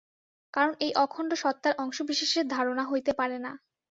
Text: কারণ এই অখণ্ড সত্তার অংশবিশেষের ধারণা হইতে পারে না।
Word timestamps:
কারণ 0.53 0.73
এই 0.85 0.91
অখণ্ড 1.03 1.31
সত্তার 1.41 1.73
অংশবিশেষের 1.83 2.45
ধারণা 2.47 2.83
হইতে 2.85 3.11
পারে 3.13 3.37
না। 3.45 3.51